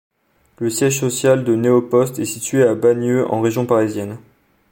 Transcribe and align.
Le 0.57 0.71
siège 0.71 0.99
social 0.99 1.43
de 1.43 1.53
Neopost 1.53 2.17
est 2.17 2.25
situé 2.25 2.63
à 2.63 2.73
Bagneux, 2.73 3.27
en 3.31 3.39
région 3.39 3.67
parisienne. 3.67 4.17